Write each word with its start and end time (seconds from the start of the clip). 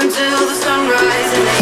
until 0.00 0.46
the 0.46 0.54
sunrise 0.54 1.59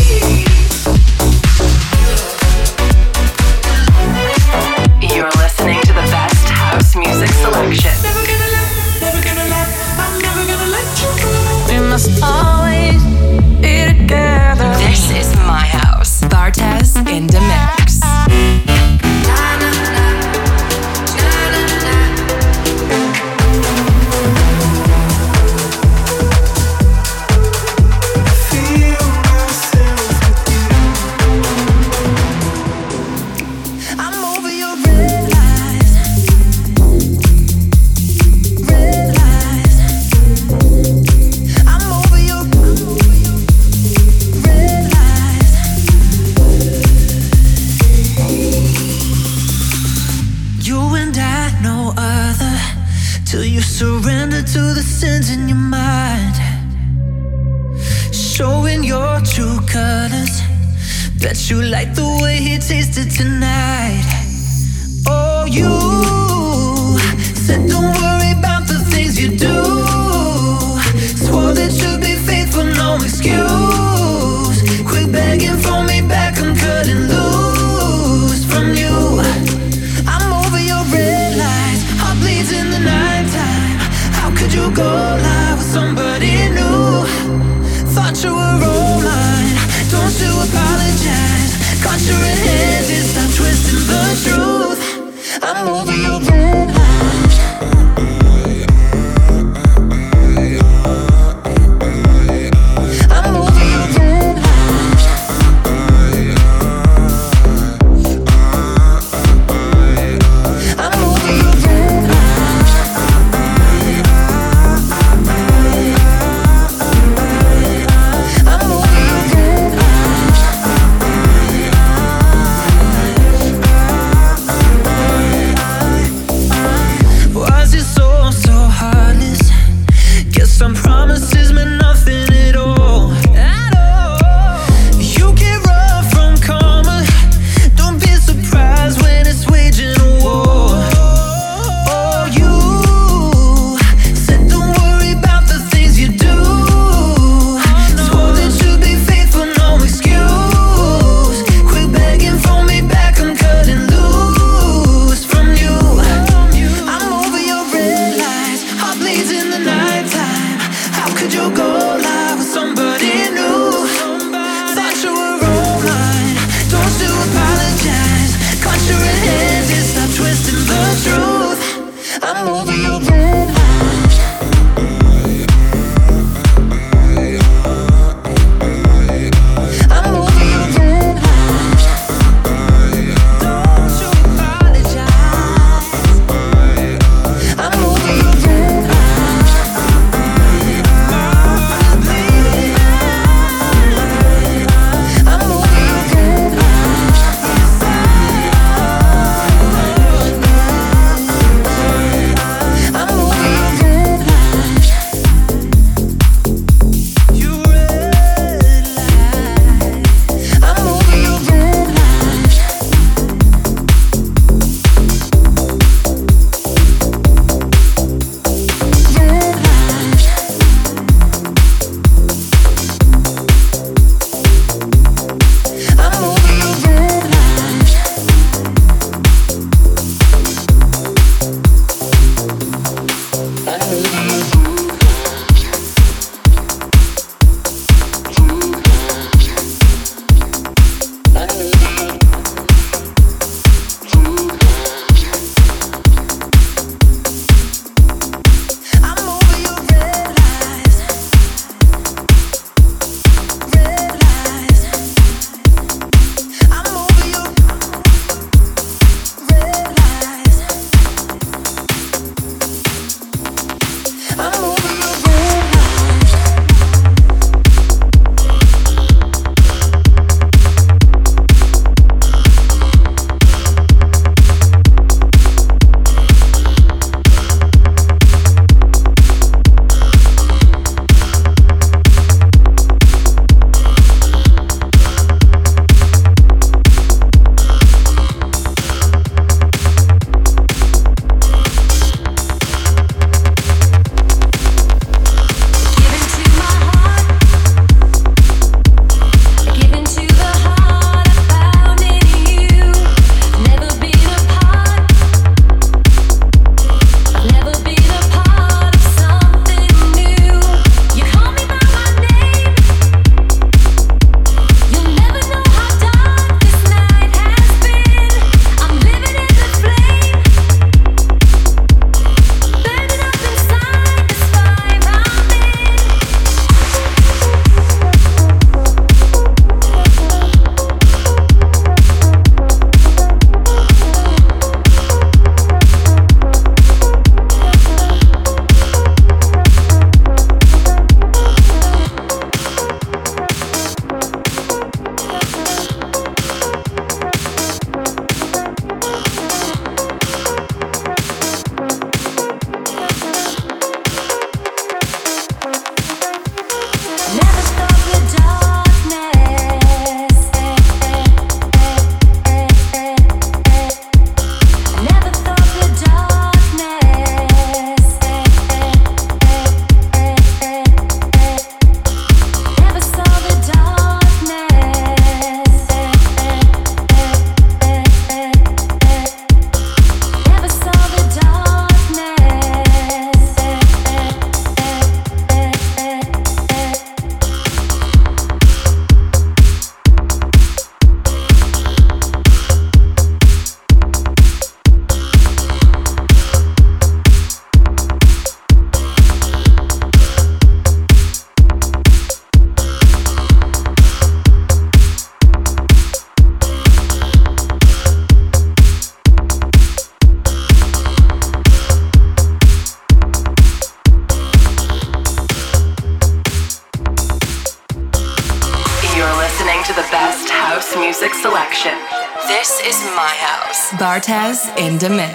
Bartez 424.98 425.10
in 425.10 425.27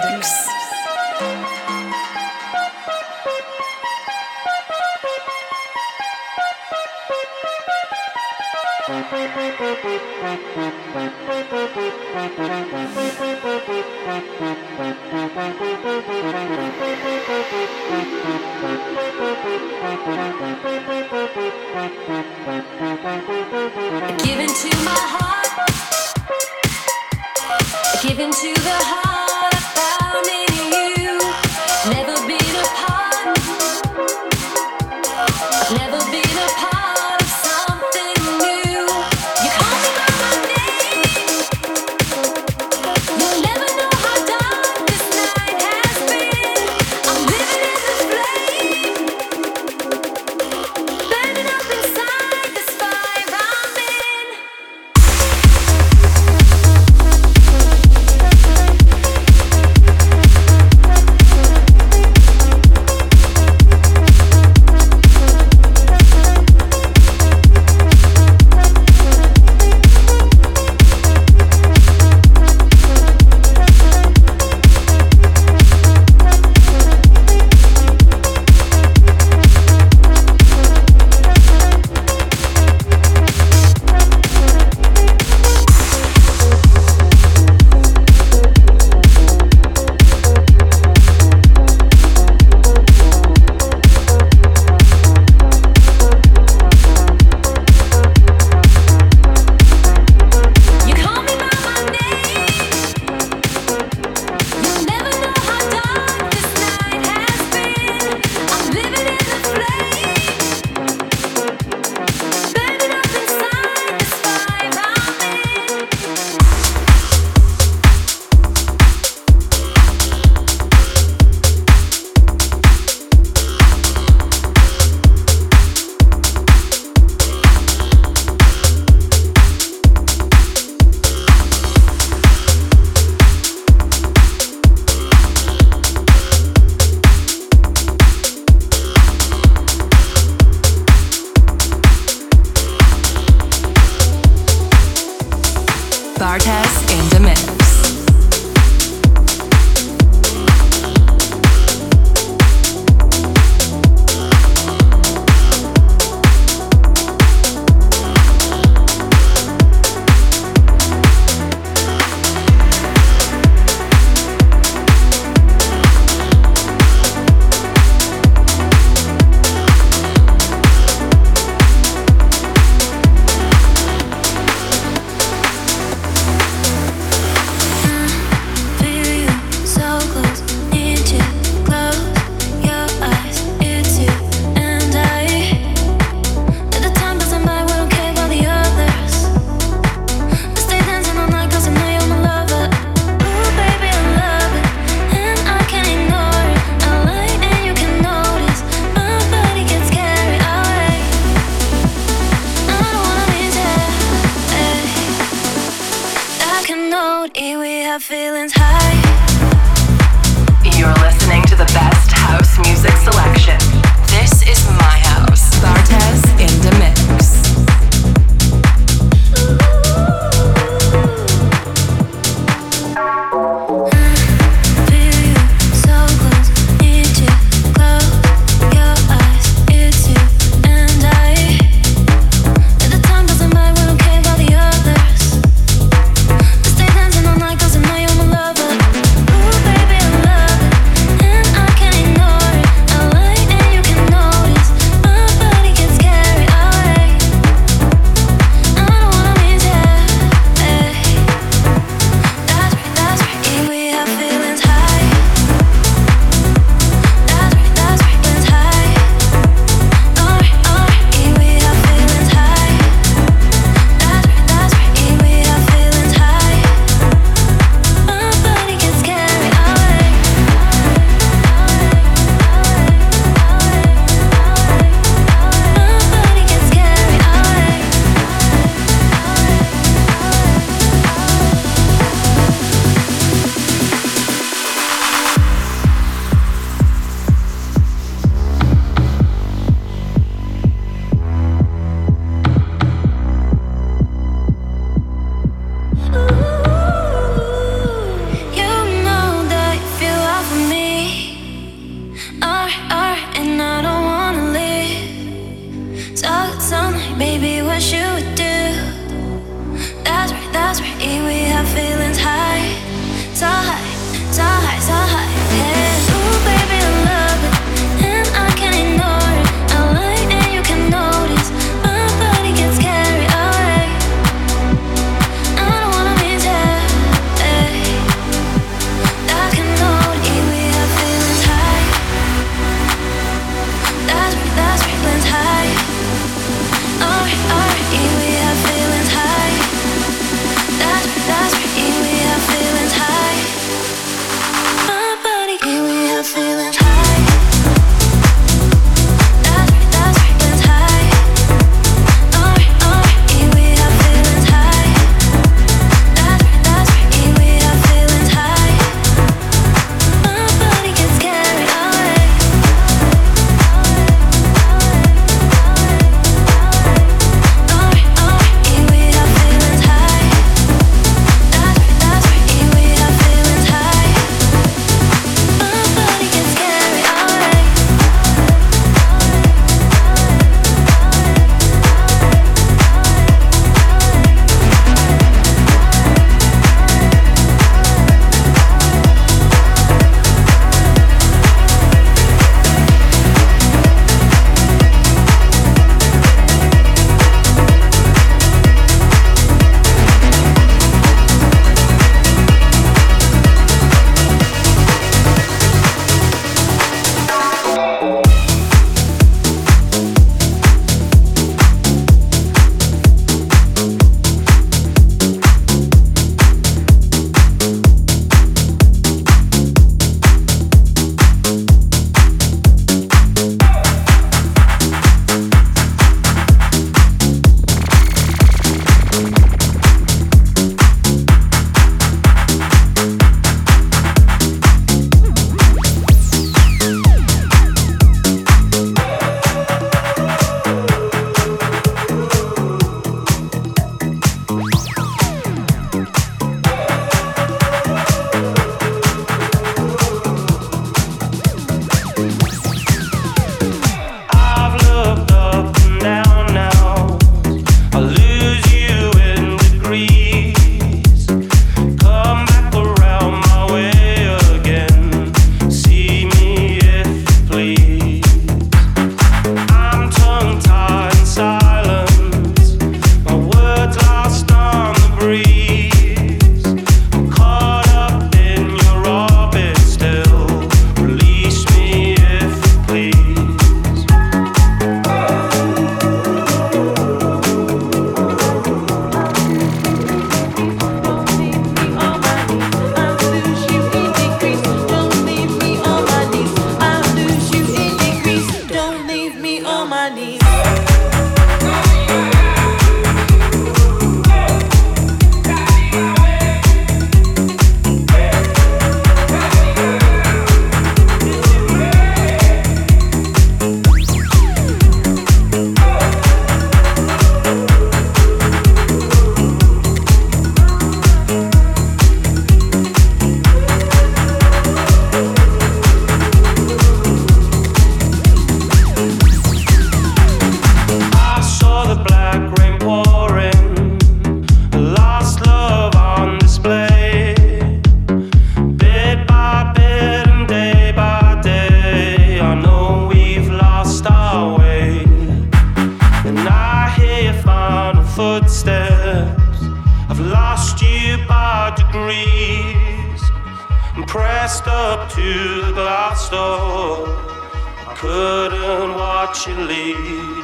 I 556.36 557.94
couldn't 557.96 558.94
watch 558.94 559.46
you 559.46 559.54
leave. 559.54 560.43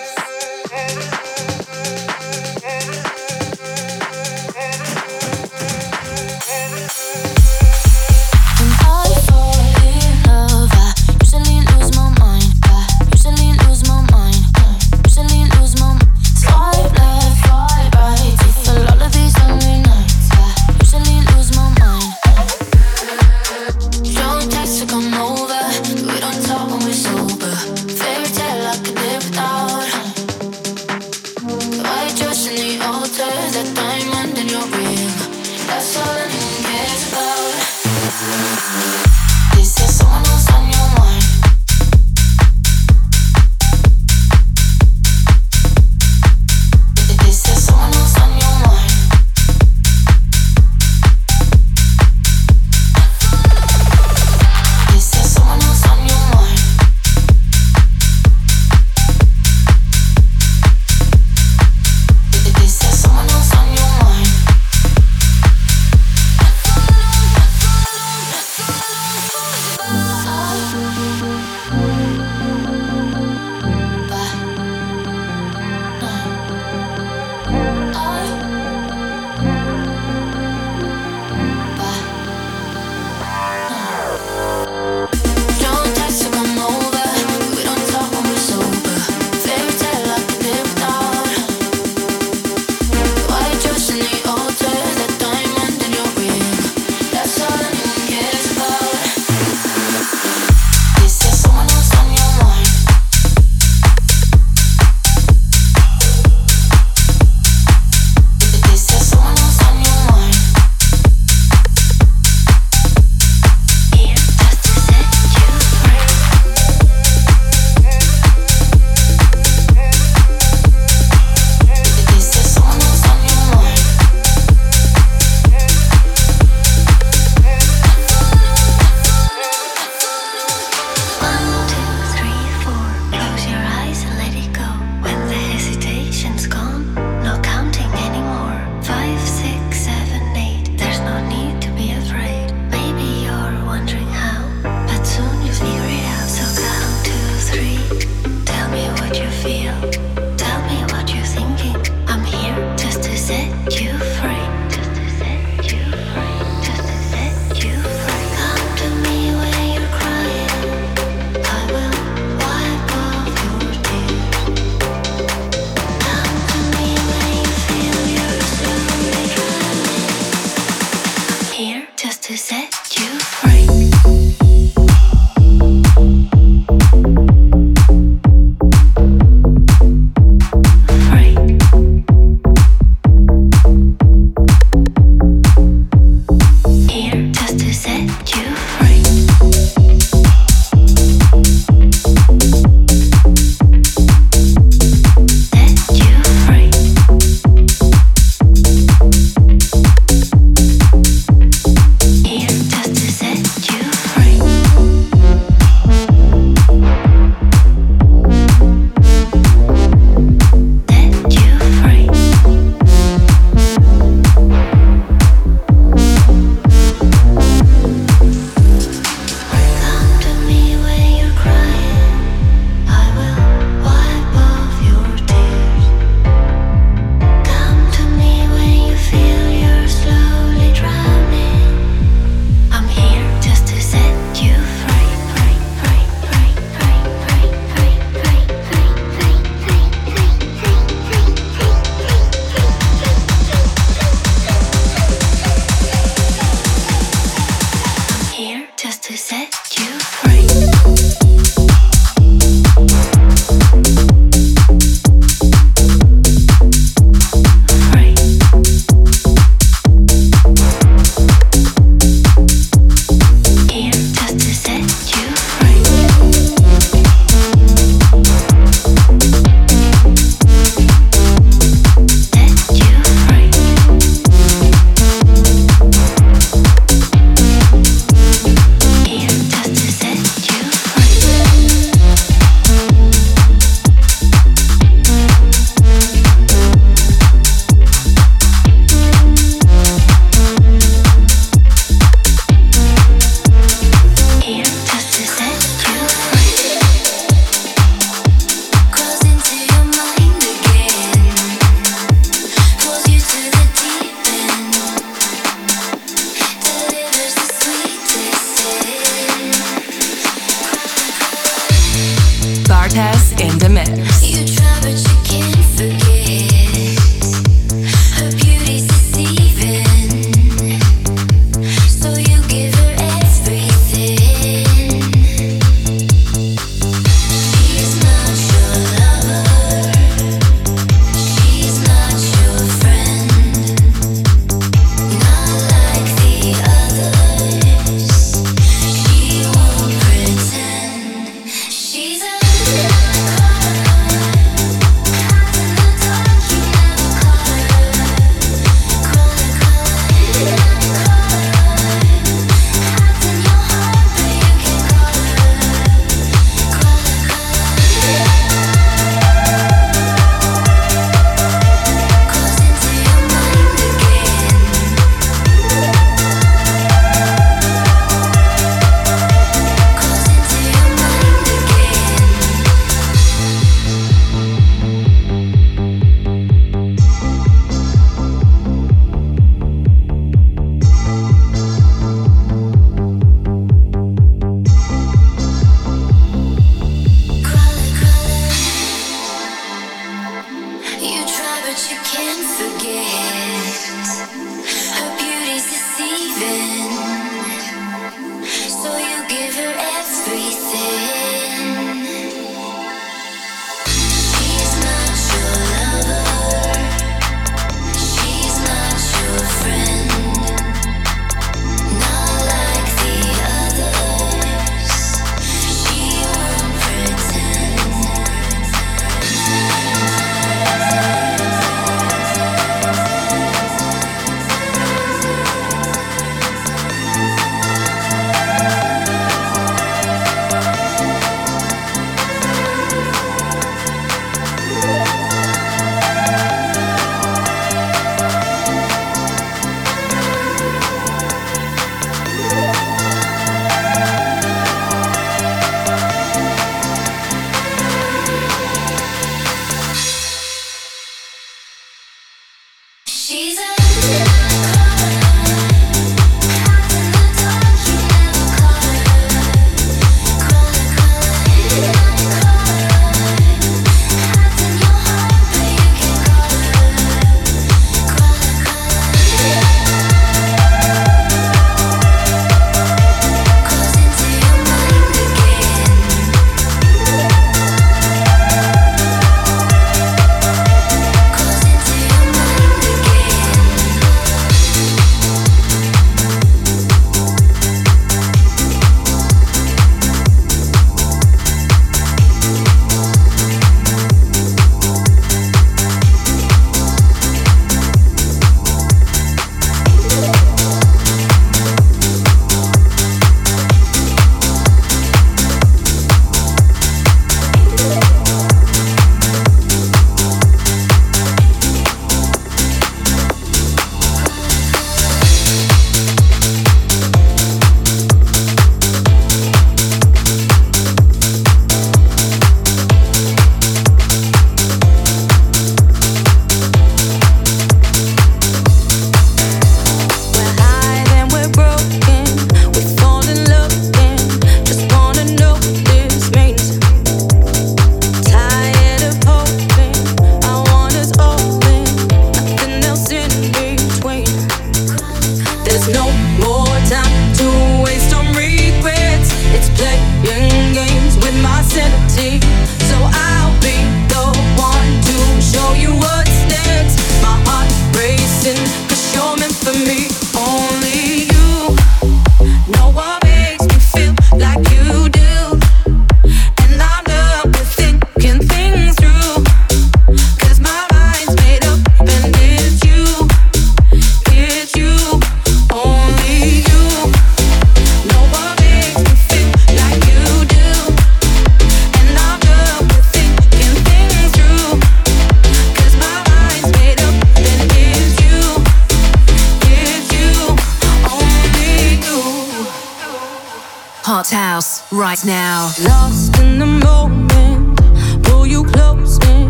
Hot 594.03 594.31
house 594.31 594.91
right 594.91 595.23
now. 595.23 595.71
Lost 595.83 596.39
in 596.39 596.57
the 596.57 596.65
moment, 596.65 598.23
pull 598.23 598.47
you 598.47 598.63
close 598.63 599.19
in. 599.29 599.40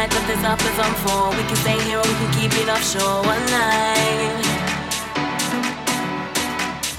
night, 0.00 0.14
let 0.14 0.26
this 0.26 0.44
up 0.44 0.60
as 0.62 0.78
I'm 0.78 0.94
full. 1.04 1.28
We 1.36 1.42
can 1.44 1.56
stay 1.56 1.78
here 1.84 1.98
or 1.98 2.06
we 2.08 2.14
can 2.20 2.30
keep 2.32 2.52
it 2.60 2.68
offshore 2.68 3.20
one 3.32 3.44
night. 3.52 4.44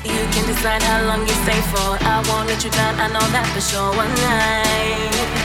You 0.05 0.21
can 0.33 0.45
decide 0.45 0.83
how 0.83 1.01
long 1.09 1.21
you 1.21 1.35
stay 1.45 1.61
for. 1.71 1.97
I 2.13 2.23
won't 2.27 2.47
let 2.47 2.63
you 2.63 2.69
down, 2.69 2.99
I 2.99 3.07
know 3.07 3.25
that 3.33 3.47
for 3.53 3.61
sure 3.61 3.91
one 3.95 4.13
night. 4.29 5.40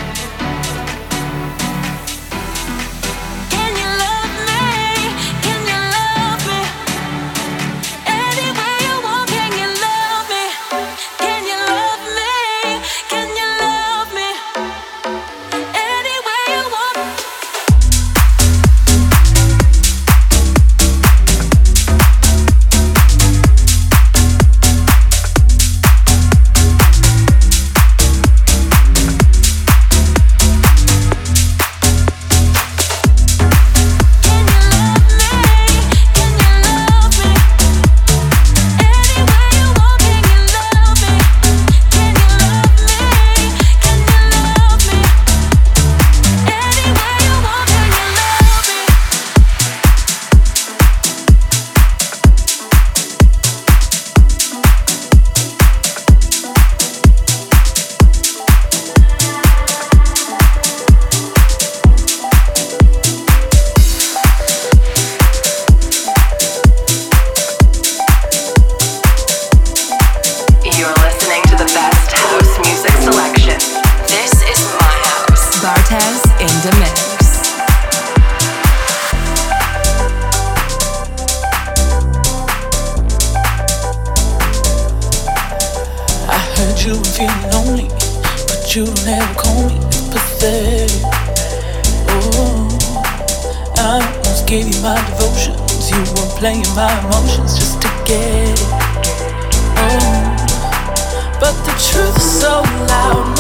truth 101.79 102.23
so 102.23 102.63
loud. 102.89 103.36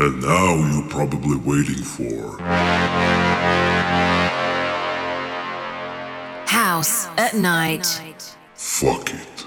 And 0.00 0.22
now 0.22 0.54
you're 0.54 0.88
probably 0.88 1.36
waiting 1.38 1.82
for. 1.82 2.38
House 6.46 7.08
at 7.16 7.34
night. 7.34 7.84
Fuck 8.54 9.12
it. 9.12 9.37